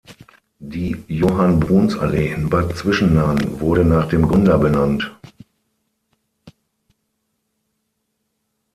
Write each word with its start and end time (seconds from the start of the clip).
Die 0.57 1.03
Johann-Bruns-Allee 1.09 2.31
in 2.31 2.49
Bad 2.49 2.75
Zwischenahn 2.75 3.59
wurde 3.59 3.85
nach 3.85 4.07
dem 4.09 4.23
Gründer 4.27 4.57
benannt. 4.57 5.15